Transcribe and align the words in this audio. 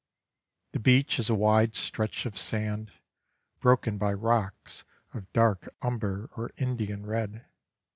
The 0.71 0.79
beach 0.79 1.19
is 1.19 1.29
a 1.29 1.35
wide 1.35 1.75
stretch 1.75 2.25
of 2.25 2.35
sand 2.35 2.91
broken 3.59 3.99
by 3.99 4.13
rocks 4.13 4.83
of 5.13 5.31
dark 5.31 5.75
umber 5.83 6.27
or 6.35 6.49
Indian 6.57 7.05
red. 7.05 7.45